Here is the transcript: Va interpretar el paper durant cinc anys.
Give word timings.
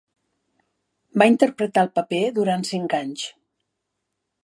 Va 1.23 1.27
interpretar 1.33 1.85
el 1.89 1.93
paper 1.99 2.25
durant 2.41 2.69
cinc 2.73 2.99
anys. 3.05 3.31